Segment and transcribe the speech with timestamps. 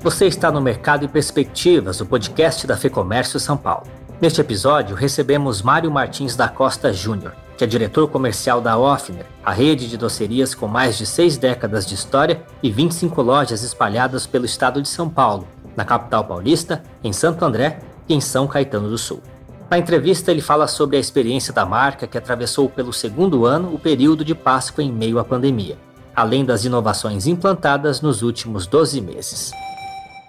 [0.00, 3.88] Você está no Mercado e Perspectivas, o podcast da FEComércio São Paulo.
[4.20, 9.52] Neste episódio, recebemos Mário Martins da Costa Júnior, que é diretor comercial da Offner, a
[9.52, 14.44] rede de docerias com mais de seis décadas de história e 25 lojas espalhadas pelo
[14.44, 18.98] estado de São Paulo, na capital paulista, em Santo André e em São Caetano do
[18.98, 19.20] Sul.
[19.68, 23.80] Na entrevista, ele fala sobre a experiência da marca que atravessou pelo segundo ano o
[23.80, 25.76] período de Páscoa em meio à pandemia,
[26.14, 29.52] além das inovações implantadas nos últimos 12 meses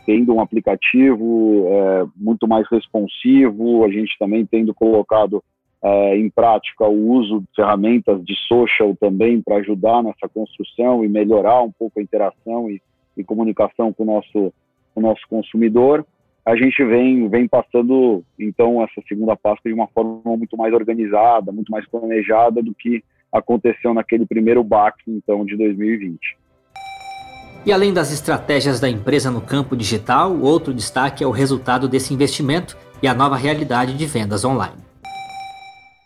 [0.10, 5.44] tendo um aplicativo é, muito mais responsivo, a gente também tendo colocado
[5.84, 11.08] é, em prática o uso de ferramentas de social também para ajudar nessa construção e
[11.08, 12.82] melhorar um pouco a interação e,
[13.16, 14.52] e comunicação com o nosso,
[14.96, 16.04] com o nosso consumidor.
[16.44, 21.52] A gente vem, vem passando, então, essa segunda Páscoa de uma forma muito mais organizada,
[21.52, 26.36] muito mais planejada do que aconteceu naquele primeiro baque, então, de 2020.
[27.66, 32.14] E além das estratégias da empresa no campo digital, outro destaque é o resultado desse
[32.14, 34.82] investimento e a nova realidade de vendas online.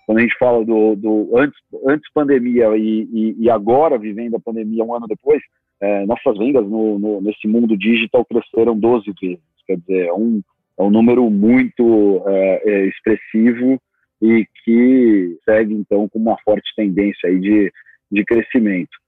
[0.05, 4.39] Quando a gente fala do, do antes, antes pandemia e, e, e, agora vivendo a
[4.39, 5.41] pandemia um ano depois,
[5.79, 9.39] é, nossas vendas no, no, nesse mundo digital cresceram 12 vezes.
[9.65, 10.41] Quer dizer, é um,
[10.77, 13.79] é um número muito é, é, expressivo
[14.21, 17.71] e que segue então com uma forte tendência aí de,
[18.11, 19.02] de crescimento.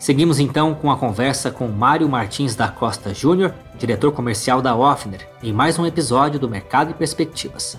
[0.00, 5.28] Seguimos então com a conversa com Mário Martins da Costa Júnior, diretor comercial da Offner,
[5.42, 7.78] em mais um episódio do Mercado e Perspectivas.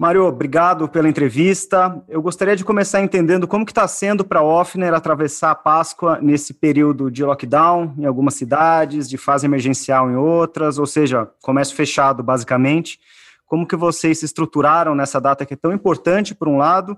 [0.00, 2.02] Mário, obrigado pela entrevista.
[2.08, 6.18] Eu gostaria de começar entendendo como que está sendo para a Offner atravessar a Páscoa
[6.20, 11.76] nesse período de lockdown em algumas cidades, de fase emergencial em outras, ou seja, comércio
[11.76, 12.98] fechado basicamente.
[13.46, 16.96] Como que vocês se estruturaram nessa data que é tão importante por um lado,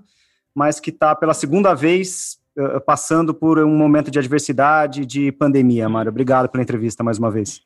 [0.55, 5.87] mas que está pela segunda vez eh, passando por um momento de adversidade, de pandemia,
[5.87, 6.09] Mário.
[6.09, 7.61] Obrigado pela entrevista mais uma vez.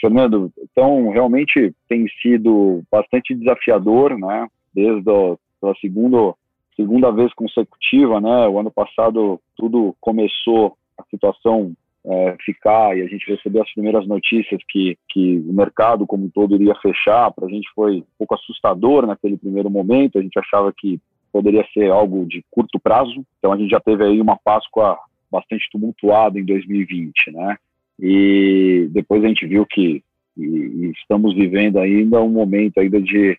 [0.00, 4.48] Fernando, então realmente tem sido bastante desafiador, né?
[4.74, 6.34] Desde a segunda,
[6.74, 8.48] segunda vez consecutiva, né?
[8.48, 11.72] O ano passado tudo começou a situação
[12.04, 16.30] é, ficar e a gente recebeu as primeiras notícias que, que o mercado como um
[16.30, 17.30] todo iria fechar.
[17.32, 20.18] Para a gente foi um pouco assustador naquele primeiro momento.
[20.18, 21.00] A gente achava que
[21.32, 23.24] poderia ser algo de curto prazo.
[23.38, 24.98] Então a gente já teve aí uma Páscoa
[25.30, 27.56] bastante tumultuada em 2020, né?
[27.98, 30.02] E depois a gente viu que
[30.36, 33.38] e, e estamos vivendo ainda um momento ainda de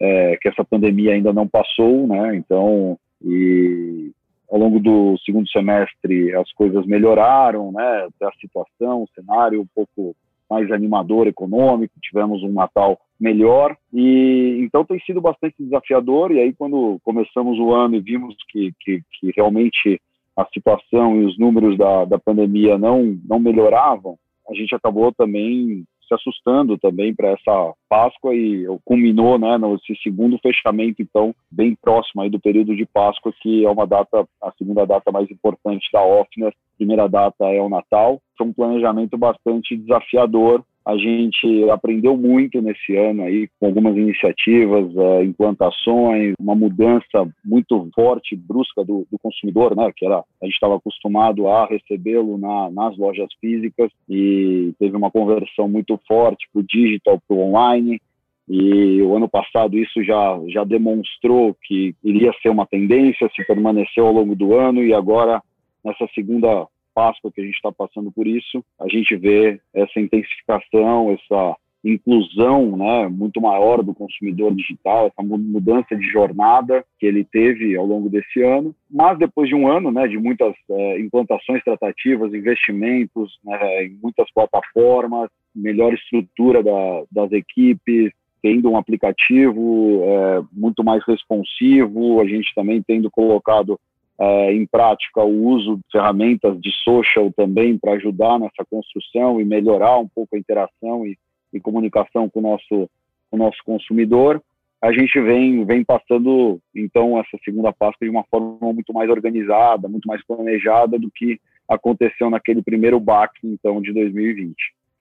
[0.00, 2.36] é, que essa pandemia ainda não passou, né?
[2.36, 4.10] Então e
[4.50, 8.08] ao longo do segundo semestre as coisas melhoraram, né?
[8.22, 10.16] A situação, o cenário um pouco
[10.48, 13.76] mais animador econômico, tivemos um Natal melhor.
[13.92, 16.32] E então tem sido bastante desafiador.
[16.32, 20.00] E aí quando começamos o ano e vimos que, que, que realmente
[20.36, 24.18] a situação e os números da, da pandemia não não melhoravam
[24.48, 30.38] a gente acabou também se assustando também para essa Páscoa e culminou né, nesse segundo
[30.38, 34.86] fechamento, então, bem próximo aí do período de Páscoa, que é uma data, a segunda
[34.86, 38.20] data mais importante da OFNES, a primeira data é o Natal.
[38.36, 44.88] Foi um planejamento bastante desafiador, a gente aprendeu muito nesse ano aí, com algumas iniciativas,
[45.24, 49.90] implantações, uma mudança muito forte, brusca do, do consumidor, né?
[49.96, 55.10] Que era a gente estava acostumado a recebê-lo na, nas lojas físicas e teve uma
[55.10, 58.00] conversão muito forte para o digital, para o online.
[58.48, 64.06] E o ano passado isso já, já demonstrou que iria ser uma tendência, se permaneceu
[64.06, 65.42] ao longo do ano e agora
[65.86, 71.12] nessa segunda Páscoa que a gente está passando por isso, a gente vê essa intensificação,
[71.12, 77.76] essa inclusão né, muito maior do consumidor digital, essa mudança de jornada que ele teve
[77.76, 78.74] ao longo desse ano.
[78.90, 84.28] Mas depois de um ano né, de muitas é, implantações tratativas, investimentos né, em muitas
[84.32, 88.10] plataformas, melhor estrutura da, das equipes,
[88.42, 93.78] tendo um aplicativo é, muito mais responsivo, a gente também tendo colocado
[94.18, 99.44] é, em prática o uso de ferramentas de social também para ajudar nessa construção e
[99.44, 101.18] melhorar um pouco a interação e,
[101.52, 102.90] e comunicação com o nosso,
[103.30, 104.42] com o nosso consumidor,
[104.82, 109.88] a gente vem, vem passando, então, essa segunda Páscoa de uma forma muito mais organizada,
[109.88, 114.54] muito mais planejada do que aconteceu naquele primeiro baque, então, de 2020.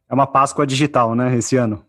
[0.10, 1.84] É uma Páscoa digital, né, esse ano?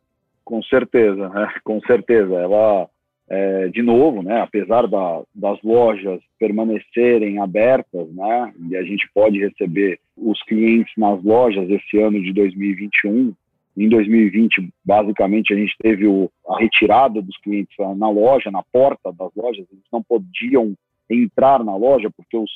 [0.45, 1.49] Com certeza, né?
[1.65, 2.35] com certeza.
[2.35, 2.89] Ela
[3.29, 9.39] é, de novo, né, apesar da, das lojas permanecerem abertas, né, e a gente pode
[9.39, 13.35] receber os clientes nas lojas esse ano de 2021.
[13.77, 19.13] Em 2020, basicamente, a gente teve o, a retirada dos clientes na loja, na porta
[19.13, 20.75] das lojas, eles não podiam
[21.11, 22.51] entrar na loja porque os,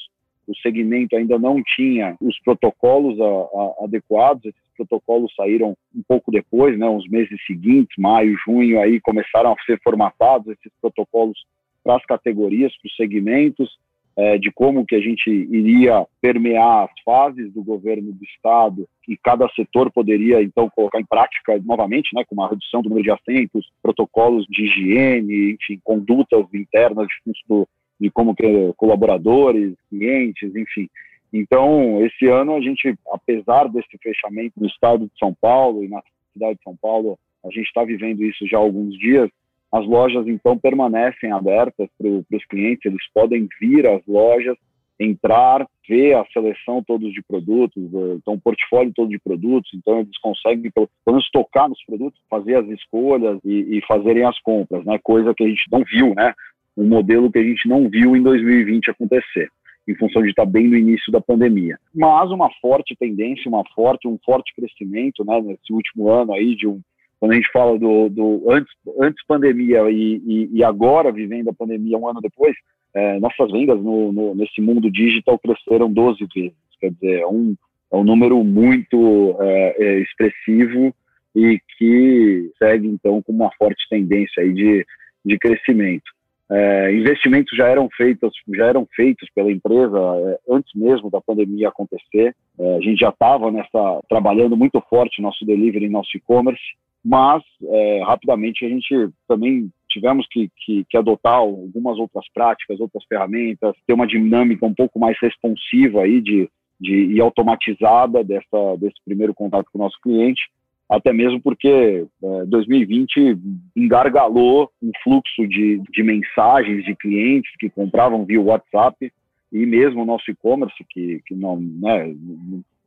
[0.50, 6.32] o segmento ainda não tinha os protocolos a, a, adequados, esses protocolos saíram um pouco
[6.32, 11.38] depois, né, uns meses seguintes, maio, junho, aí começaram a ser formatados esses protocolos
[11.84, 13.78] para as categorias, para os segmentos,
[14.16, 19.16] é, de como que a gente iria permear as fases do governo do estado e
[19.16, 23.12] cada setor poderia então colocar em prática novamente, né, com uma redução do número de
[23.12, 27.06] assentos, protocolos de higiene, enfim, condutas internas
[27.48, 27.66] do,
[28.00, 30.88] de como que colaboradores, clientes, enfim.
[31.32, 36.02] Então, esse ano a gente, apesar desse fechamento no estado de São Paulo e na
[36.32, 39.30] cidade de São Paulo, a gente está vivendo isso já há alguns dias.
[39.72, 44.56] As lojas, então, permanecem abertas para os clientes, eles podem vir às lojas,
[44.98, 50.00] entrar, ver a seleção todos de produtos, eh, então, o portfólio todo de produtos, então
[50.00, 54.84] eles conseguem, pelo menos, tocar nos produtos, fazer as escolhas e, e fazerem as compras,
[54.84, 54.98] né?
[55.02, 56.34] coisa que a gente não viu, né?
[56.76, 59.48] Um modelo que a gente não viu em 2020 acontecer
[59.88, 61.78] em função de estar bem no início da pandemia.
[61.94, 66.66] Mas uma forte tendência, uma forte, um forte crescimento, né, nesse último ano aí de
[66.66, 66.80] um
[67.18, 71.52] quando a gente fala do, do antes, antes pandemia e, e, e, agora vivendo a
[71.52, 72.56] pandemia um ano depois,
[72.94, 76.56] é, nossas vendas no, no, nesse mundo digital cresceram 12 vezes.
[76.80, 77.54] Quer dizer, é um,
[77.92, 80.94] é um número muito é, é, expressivo
[81.36, 84.86] e que segue então com uma forte tendência aí de,
[85.22, 86.10] de crescimento.
[86.50, 91.68] É, investimentos já eram feitos já eram feitos pela empresa é, antes mesmo da pandemia
[91.68, 92.34] acontecer.
[92.58, 96.60] É, a gente já estava nessa trabalhando muito forte nosso delivery nosso e-commerce
[97.04, 103.04] mas é, rapidamente a gente também tivemos que, que, que, adotar algumas outras práticas, outras
[103.08, 106.48] ferramentas, ter uma dinâmica um pouco mais responsiva aí de,
[106.80, 110.42] de e automatizada dessa, desse primeiro contato com o nosso cliente,
[110.90, 113.38] até mesmo porque é, 2020
[113.76, 119.12] engargalou um fluxo de, de mensagens de clientes que compravam via WhatsApp
[119.52, 122.12] e mesmo o nosso e-commerce, que, que não, né,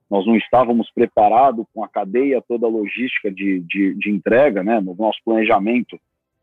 [0.09, 4.81] nós não estávamos preparados com a cadeia toda a logística de, de, de entrega, né,
[4.81, 5.97] no nosso planejamento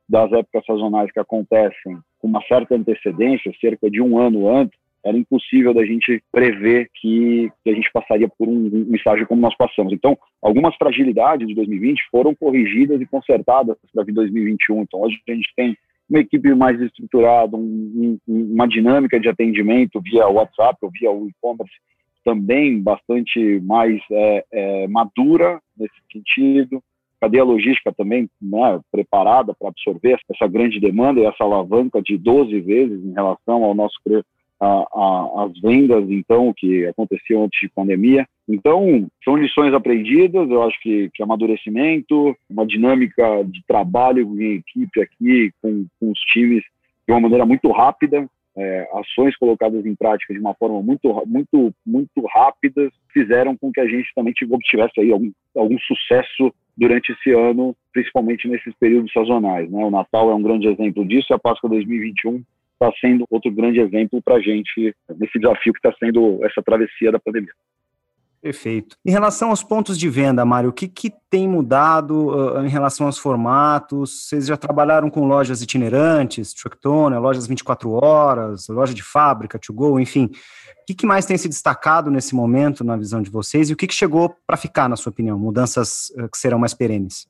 [0.09, 5.17] das épocas sazonais que acontecem com uma certa antecedência, cerca de um ano antes, era
[5.17, 9.57] impossível da gente prever que, que a gente passaria por um, um, estágio como nós
[9.57, 9.93] passamos.
[9.93, 14.83] Então, algumas fragilidades de 2020 foram corrigidas e consertadas para 2021.
[14.83, 15.77] Então, hoje a gente tem
[16.09, 21.73] uma equipe mais estruturada, um, um, uma dinâmica de atendimento via WhatsApp ou via e-commerce
[22.25, 26.83] também bastante mais é, é, madura nesse sentido,
[27.21, 32.61] cadeia logística também né, preparada para absorver essa grande demanda e essa alavanca de 12
[32.61, 33.99] vezes em relação ao nosso
[34.61, 38.27] a, a, as vendas, então, que aconteciam antes de pandemia.
[38.49, 45.01] Então, são lições aprendidas, eu acho que, que amadurecimento, uma dinâmica de trabalho em equipe
[45.01, 46.63] aqui com, com os times
[47.07, 51.73] de uma maneira muito rápida, é, ações colocadas em prática de uma forma muito, muito,
[51.87, 57.31] muito rápida fizeram com que a gente também obtivesse aí algum, algum sucesso durante esse
[57.31, 59.71] ano, principalmente nesses períodos sazonais.
[59.71, 59.85] Né?
[59.85, 62.43] O Natal é um grande exemplo disso e a Páscoa 2021
[62.81, 67.13] está sendo outro grande exemplo para a gente nesse desafio que está sendo essa travessia
[67.13, 67.53] da pandemia.
[68.43, 68.97] Perfeito.
[69.05, 73.05] Em relação aos pontos de venda, Mário, o que, que tem mudado uh, em relação
[73.05, 74.29] aos formatos?
[74.29, 80.01] Vocês já trabalharam com lojas itinerantes, trucktoner, lojas 24 horas, loja de fábrica, to go,
[80.01, 80.25] enfim.
[80.25, 83.77] O que, que mais tem se destacado nesse momento, na visão de vocês, e o
[83.77, 85.39] que, que chegou para ficar, na sua opinião?
[85.39, 87.29] Mudanças uh, que serão mais perenes?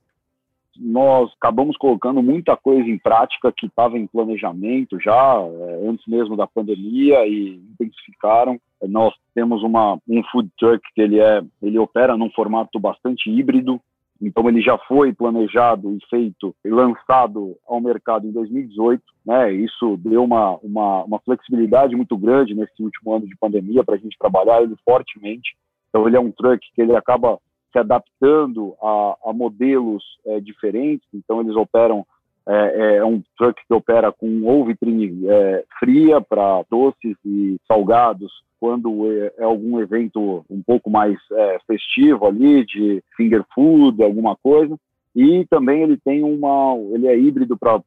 [0.80, 6.36] Nós acabamos colocando muita coisa em prática que estava em planejamento já é, antes mesmo
[6.36, 8.58] da pandemia e intensificaram.
[8.88, 13.78] Nós temos uma, um food truck que ele é ele opera num formato bastante híbrido,
[14.22, 19.52] então ele já foi planejado e feito e lançado ao mercado em 2018, né?
[19.52, 23.98] Isso deu uma, uma, uma flexibilidade muito grande nesse último ano de pandemia para a
[23.98, 25.54] gente trabalhar ele fortemente.
[25.88, 27.38] Então ele é um truck que ele acaba
[27.72, 31.06] se adaptando a, a modelos é, diferentes.
[31.14, 32.06] Então, eles operam,
[32.46, 38.32] é, é, um truck que opera com ou vitrine é, fria para doces e salgados,
[38.60, 44.36] quando é, é, algum evento um pouco mais é, festivo ali, de finger food, alguma
[44.36, 44.76] coisa.
[45.16, 47.82] E também ele tem uma, ele é híbrido para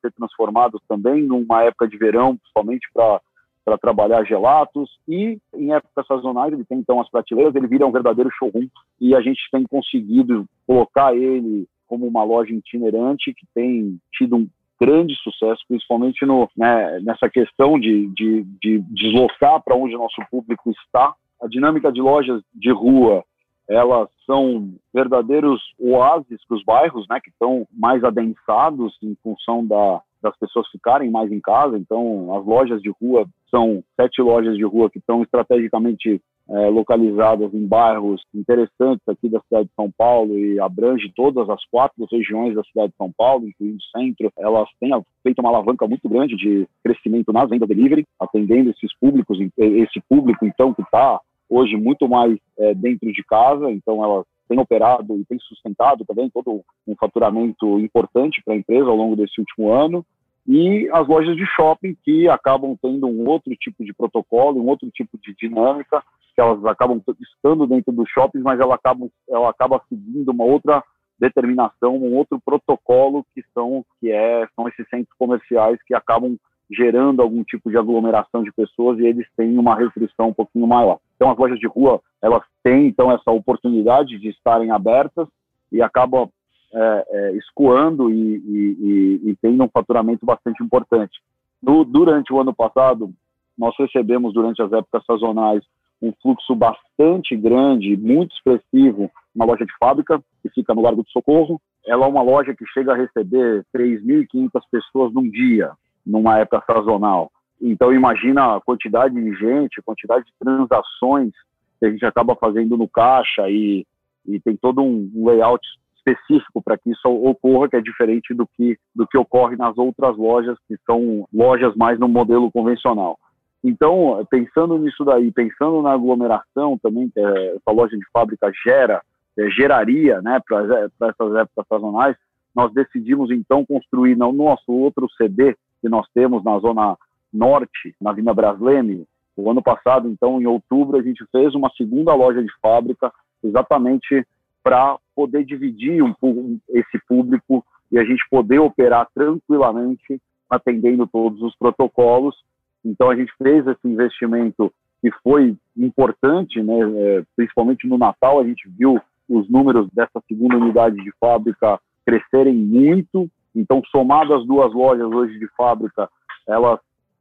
[0.00, 3.20] ser transformado também numa época de verão, principalmente para
[3.64, 7.92] para trabalhar gelatos e em épocas sazonais ele tem então as prateleiras, ele vira um
[7.92, 8.68] verdadeiro showroom
[9.00, 14.48] e a gente tem conseguido colocar ele como uma loja itinerante que tem tido um
[14.80, 20.22] grande sucesso, principalmente no, né, nessa questão de, de, de deslocar para onde o nosso
[20.30, 21.14] público está.
[21.42, 23.24] A dinâmica de lojas de rua,
[23.70, 30.02] elas são verdadeiros oásis para os bairros, né, que estão mais adensados em função da,
[30.20, 31.78] das pessoas ficarem mais em casa.
[31.78, 37.54] Então, as lojas de rua são sete lojas de rua que estão estrategicamente é, localizadas
[37.54, 42.56] em bairros interessantes aqui da cidade de São Paulo e abrange todas as quatro regiões
[42.56, 44.32] da cidade de São Paulo, incluindo o centro.
[44.36, 44.90] Elas têm
[45.22, 50.44] feito uma alavanca muito grande de crescimento na venda delivery, atendendo esses públicos, esse público
[50.44, 53.70] então que está hoje muito mais é, dentro de casa.
[53.70, 58.88] Então elas têm operado e têm sustentado também todo um faturamento importante para a empresa
[58.88, 60.04] ao longo desse último ano
[60.46, 64.90] e as lojas de shopping que acabam tendo um outro tipo de protocolo, um outro
[64.90, 66.02] tipo de dinâmica,
[66.34, 70.82] que elas acabam estando dentro dos shoppings, mas ela acaba, ela acaba seguindo uma outra
[71.18, 76.36] determinação, um outro protocolo que são que é são esses centros comerciais que acabam
[76.68, 80.98] gerando algum tipo de aglomeração de pessoas e eles têm uma restrição um pouquinho maior.
[81.20, 85.28] Então as lojas de rua elas têm então essa oportunidade de estarem abertas
[85.70, 86.30] e acabam
[86.72, 91.20] é, é, escoando e, e, e, e, tendo um faturamento bastante importante.
[91.62, 93.12] Do, durante o ano passado,
[93.58, 95.62] nós recebemos, durante as épocas sazonais,
[96.00, 101.10] um fluxo bastante grande, muito expressivo, uma loja de fábrica, que fica no Largo do
[101.10, 101.60] Socorro.
[101.86, 105.72] Ela é uma loja que chega a receber 3.500 pessoas num dia,
[106.06, 107.30] numa época sazonal.
[107.60, 111.32] Então, imagina a quantidade de gente, a quantidade de transações
[111.78, 113.86] que a gente acaba fazendo no caixa e,
[114.26, 118.78] e tem todo um layout específico para que isso ocorra, que é diferente do que,
[118.94, 123.18] do que ocorre nas outras lojas, que são lojas mais no modelo convencional.
[123.62, 129.02] Então, pensando nisso daí, pensando na aglomeração também, que é, essa loja de fábrica gera,
[129.38, 132.16] é, geraria né, para essas épocas sazonais,
[132.54, 136.96] nós decidimos então construir no nosso outro CD que nós temos na zona
[137.32, 139.04] norte, na Vina Brasleme.
[139.36, 144.26] O ano passado, então, em outubro, a gente fez uma segunda loja de fábrica exatamente
[144.62, 151.56] para poder dividir um, esse público e a gente poder operar tranquilamente, atendendo todos os
[151.56, 152.36] protocolos.
[152.84, 158.44] Então, a gente fez esse investimento que foi importante, né, é, principalmente no Natal, a
[158.44, 163.30] gente viu os números dessa segunda unidade de fábrica crescerem muito.
[163.54, 166.08] Então, somado as duas lojas hoje de fábrica,
[166.46, 166.80] elas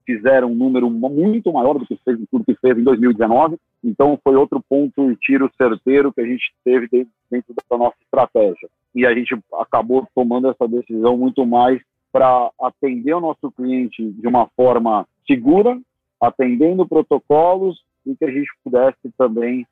[0.10, 3.58] fizeram um número muito maior do que fez tudo que fez em 2019.
[3.84, 6.88] Então foi outro ponto e tiro certeiro que a gente teve
[7.30, 8.68] dentro da nossa estratégia.
[8.96, 11.80] E a gente acabou tomando essa decisão muito mais
[12.12, 15.80] para atender o nosso cliente de uma forma segura,
[16.20, 19.68] atendendo protocolos e que a gente pudesse também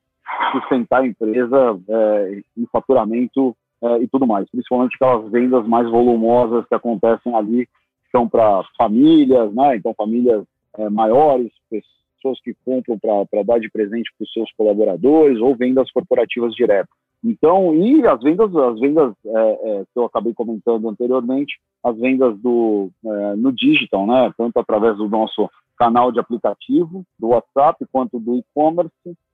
[0.51, 6.63] sustentar a empresa é, em faturamento é, e tudo mais, principalmente aquelas vendas mais volumosas
[6.67, 7.67] que acontecem ali
[8.11, 9.75] são para famílias, né?
[9.75, 10.43] Então, famílias
[10.77, 15.91] é, maiores, pessoas que compram para dar de presente para os seus colaboradores ou vendas
[15.91, 16.89] corporativas diretas.
[17.23, 22.37] Então, e as vendas, as vendas é, é, que eu acabei comentando anteriormente, as vendas
[22.39, 24.31] do é, no digital, né?
[24.37, 28.91] Tanto através do nosso canal de aplicativo, do WhatsApp, quanto do e-commerce,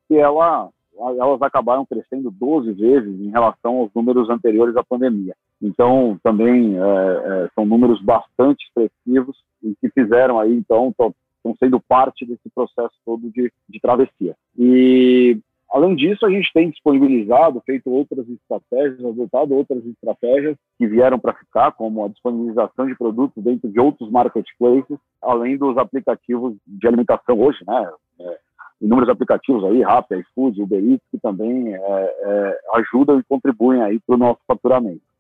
[0.07, 5.35] que ela elas acabaram crescendo 12 vezes em relação aos números anteriores à pandemia.
[5.63, 11.79] Então, também é, é, são números bastante expressivos e que fizeram aí, então, estão sendo
[11.79, 14.35] parte desse processo todo de, de travessia.
[14.59, 15.39] E,
[15.71, 21.33] além disso, a gente tem disponibilizado, feito outras estratégias, adotado outras estratégias que vieram para
[21.33, 27.39] ficar, como a disponibilização de produtos dentro de outros marketplaces, além dos aplicativos de alimentação
[27.39, 27.89] hoje, né?
[28.19, 28.37] É,
[28.81, 33.97] inúmeros aplicativos aí, Rappi, iFood, Uber Eats, que também é, é, ajudam e contribuem aí
[34.05, 35.12] para o nosso faturamento.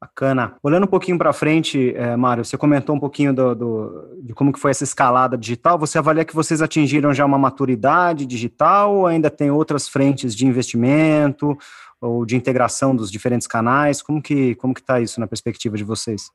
[0.00, 0.56] Bacana.
[0.62, 4.52] Olhando um pouquinho para frente, é, Mário, você comentou um pouquinho do, do, de como
[4.52, 5.76] que foi essa escalada digital.
[5.76, 10.46] Você avalia que vocês atingiram já uma maturidade digital ou ainda tem outras frentes de
[10.46, 11.58] investimento
[12.00, 14.00] ou de integração dos diferentes canais?
[14.00, 16.30] Como que como que está isso na perspectiva de vocês?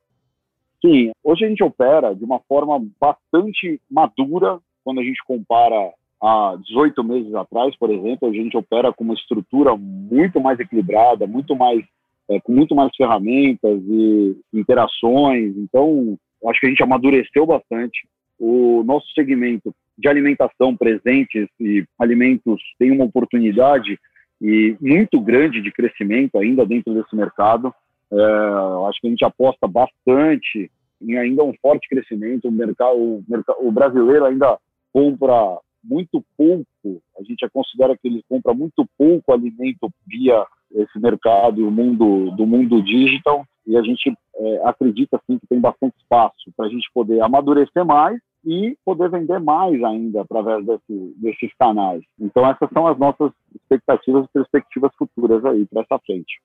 [0.85, 6.57] Sim, hoje a gente opera de uma forma bastante madura quando a gente compara há
[6.67, 11.55] 18 meses atrás, por exemplo, a gente opera com uma estrutura muito mais equilibrada, muito
[11.55, 11.85] mais
[12.29, 15.55] é, com muito mais ferramentas e interações.
[15.57, 18.07] Então, acho que a gente amadureceu bastante.
[18.39, 23.99] O nosso segmento de alimentação, presentes e alimentos tem uma oportunidade
[24.41, 27.73] e muito grande de crescimento ainda dentro desse mercado.
[28.11, 30.69] É, acho que a gente aposta bastante
[31.01, 32.47] em ainda um forte crescimento.
[32.47, 33.23] O mercado, o,
[33.59, 34.57] o brasileiro ainda
[34.91, 41.61] compra muito pouco, a gente considera que ele compra muito pouco alimento via esse mercado
[41.61, 45.95] e o mundo do mundo digital e a gente é, acredita sim que tem bastante
[45.97, 51.53] espaço para a gente poder amadurecer mais e poder vender mais ainda através desse, desses
[51.57, 52.03] canais.
[52.19, 56.41] Então essas são as nossas expectativas e perspectivas futuras aí para essa frente.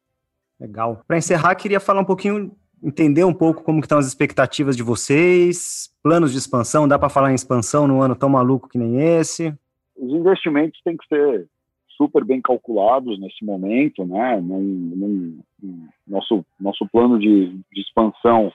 [0.60, 1.02] Legal.
[1.06, 5.90] Para encerrar, queria falar um pouquinho entender um pouco como estão as expectativas de vocês,
[6.02, 9.52] planos de expansão, dá para falar em expansão num ano tão maluco que nem esse?
[9.96, 11.48] Os investimentos têm que ser
[11.98, 14.40] super bem calculados nesse momento, né?
[16.06, 18.50] Nosso, nosso plano de, de expansão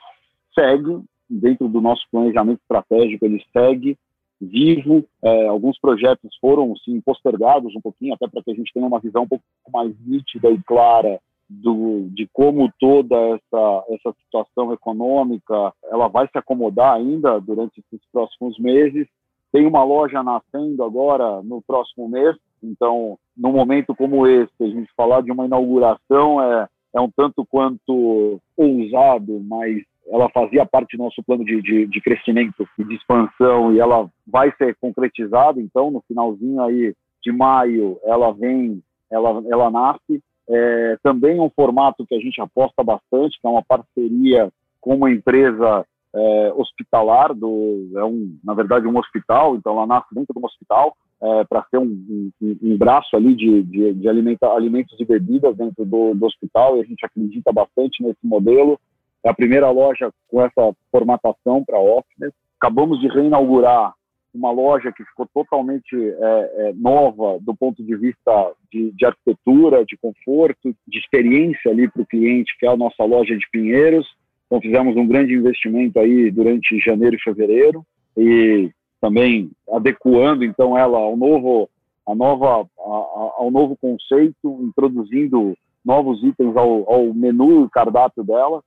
[0.58, 3.96] segue, dentro do nosso planejamento estratégico, ele segue
[4.40, 5.04] vivo.
[5.22, 9.00] É, alguns projetos foram, sim, postergados um pouquinho, até para que a gente tenha uma
[9.00, 15.72] visão um pouco mais nítida e clara do, de como toda essa, essa situação econômica
[15.84, 19.06] ela vai se acomodar ainda durante esses próximos meses.
[19.52, 24.90] Tem uma loja nascendo agora no próximo mês, então, num momento como esse, a gente
[24.96, 31.02] falar de uma inauguração é, é um tanto quanto ousado, mas ela fazia parte do
[31.02, 35.60] nosso plano de, de, de, crescimento e de expansão e ela vai ser concretizada.
[35.60, 40.22] Então, no finalzinho aí de maio, ela vem, ela, ela nasce.
[40.46, 45.10] É, também um formato que a gente aposta bastante, que é uma parceria com uma
[45.10, 50.38] empresa é, hospitalar, do, é um, na verdade um hospital, então ela nasce dentro de
[50.38, 50.94] um hospital,
[51.24, 55.56] é, para ser um, um, um, braço ali de, de, de alimenta, alimentos e bebidas
[55.56, 58.78] dentro do, do hospital, e a gente acredita bastante nesse modelo.
[59.24, 62.30] É a primeira loja com essa formatação para office.
[62.60, 63.94] Acabamos de reinaugurar
[64.34, 69.84] uma loja que ficou totalmente é, é, nova do ponto de vista de, de, arquitetura,
[69.84, 74.06] de conforto, de experiência ali para o cliente, que é a nossa loja de Pinheiros.
[74.46, 78.70] Então fizemos um grande investimento aí durante janeiro e fevereiro e
[79.04, 81.68] também adequando então ela ao novo,
[82.08, 88.62] a nova, a, ao novo conceito, introduzindo novos itens ao, ao menu e cardápio dela.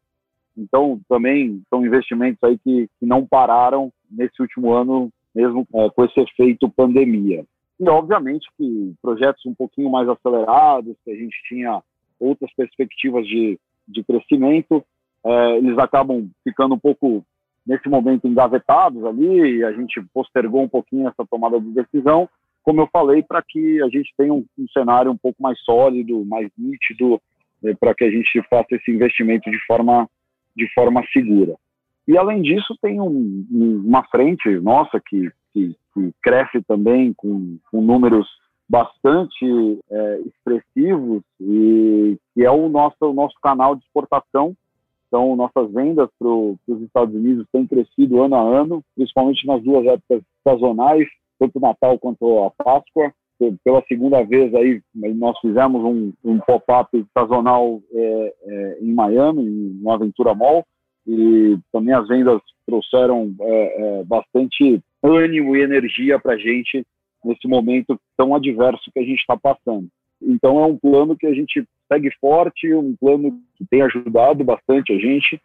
[0.56, 6.06] Então também são investimentos aí que, que não pararam nesse último ano mesmo é, com
[6.06, 7.44] esse efeito pandemia.
[7.80, 11.82] E, obviamente, que projetos um pouquinho mais acelerados, que a gente tinha
[12.20, 14.84] outras perspectivas de, de crescimento,
[15.24, 17.24] é, eles acabam ficando um pouco,
[17.68, 22.30] nesse momento, engavetados ali, e a gente postergou um pouquinho essa tomada de decisão,
[22.64, 26.26] como eu falei, para que a gente tenha um, um, cenário um pouco mais sólido,
[26.26, 27.22] mais nítido,
[27.64, 30.10] é, para que a gente faça esse investimento de forma,
[30.56, 31.56] de forma segura.
[32.08, 33.46] E, além disso, tem um,
[33.86, 38.28] uma frente nossa que, que, que cresce também com, com números
[38.70, 44.56] bastante é, expressivos e que é o nosso, o nosso canal de exportação.
[45.08, 49.86] Então, nossas vendas para os Estados Unidos têm crescido ano a ano, principalmente nas duas
[49.86, 51.08] épocas sazonais,
[51.40, 53.14] tanto Natal quanto a Páscoa.
[53.64, 59.92] Pela segunda vez aí, nós fizemos um, um pop-up sazonal é, é, em Miami, no
[59.92, 60.66] Aventura Mall,
[61.08, 66.86] e também as vendas trouxeram é, é, bastante ânimo e energia para a gente
[67.24, 69.88] nesse momento tão adverso que a gente está passando.
[70.22, 74.94] Então é um plano que a gente segue forte, um plano que tem ajudado bastante
[74.94, 75.42] a gente,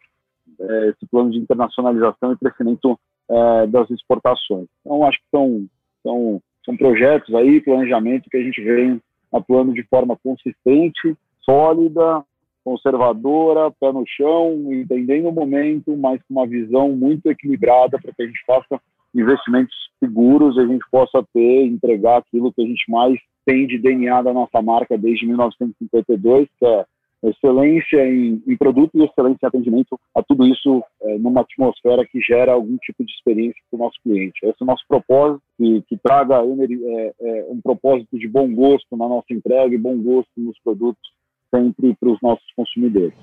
[0.59, 4.67] é, esse plano de internacionalização e crescimento é, das exportações.
[4.81, 5.65] Então acho que são,
[6.01, 9.01] são, são projetos aí, planejamento que a gente vem
[9.31, 12.23] atuando de forma consistente, sólida,
[12.63, 18.23] conservadora, pé no chão, entendendo o momento, mas com uma visão muito equilibrada para que
[18.23, 18.79] a gente faça
[19.13, 24.21] investimentos seguros a gente possa ter, entregar aquilo que a gente mais tem de DNA
[24.21, 26.85] da nossa marca desde 1952, que é
[27.23, 32.19] excelência em, em produto e excelência em atendimento a tudo isso é, numa atmosfera que
[32.19, 34.39] gera algum tipo de experiência para o nosso cliente.
[34.43, 38.97] Esse é o nosso propósito, que, que traga é, é, um propósito de bom gosto
[38.97, 41.01] na nossa entrega e bom gosto nos produtos
[41.53, 43.13] sempre para os nossos consumidores.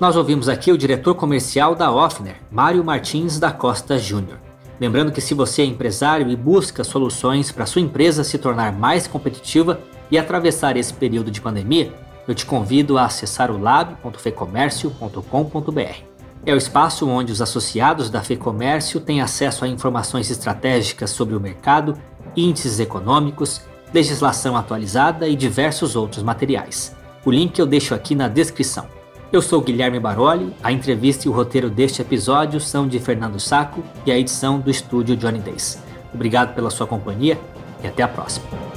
[0.00, 4.51] Nós ouvimos aqui o diretor comercial da Offner, Mário Martins da Costa Júnior.
[4.80, 9.06] Lembrando que se você é empresário e busca soluções para sua empresa se tornar mais
[9.06, 9.80] competitiva
[10.10, 11.92] e atravessar esse período de pandemia,
[12.26, 16.12] eu te convido a acessar o lab.fecomércio.com.br.
[16.44, 21.40] É o espaço onde os associados da Fecomércio têm acesso a informações estratégicas sobre o
[21.40, 21.96] mercado,
[22.36, 23.60] índices econômicos,
[23.94, 26.96] legislação atualizada e diversos outros materiais.
[27.24, 28.86] O link eu deixo aqui na descrição.
[29.32, 33.82] Eu sou Guilherme Baroli, a entrevista e o roteiro deste episódio são de Fernando Saco
[34.04, 35.82] e a edição do estúdio Johnny Days.
[36.12, 37.40] Obrigado pela sua companhia
[37.82, 38.71] e até a próxima.